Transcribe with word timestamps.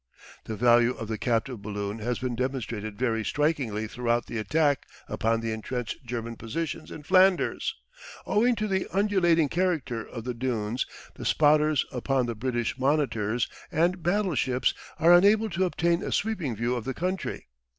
The 0.45 0.55
value 0.55 0.95
of 0.95 1.09
the 1.09 1.19
captive 1.19 1.61
balloon 1.61 1.99
has 1.99 2.17
been 2.17 2.35
demonstrated 2.35 2.97
very 2.97 3.23
strikingly 3.23 3.87
throughout 3.87 4.25
the 4.25 4.39
attack 4.39 4.87
upon 5.07 5.41
the 5.41 5.51
entrenched 5.51 6.03
German 6.07 6.37
positions 6.37 6.89
in 6.89 7.03
Flanders. 7.03 7.75
Owing 8.25 8.55
to 8.55 8.67
the 8.67 8.87
undulating 8.91 9.47
character 9.47 10.03
of 10.03 10.23
the 10.23 10.33
dunes 10.33 10.87
the 11.13 11.23
"spotters" 11.23 11.85
upon 11.91 12.25
the 12.25 12.33
British 12.33 12.79
monitors 12.79 13.47
and 13.71 14.01
battle 14.01 14.33
ships 14.33 14.73
are 14.97 15.13
unable 15.13 15.51
to 15.51 15.65
obtain 15.65 16.01
a 16.01 16.11
sweeping 16.11 16.55
view 16.55 16.73
of 16.75 16.83
the 16.83 16.95
country. 16.95 17.49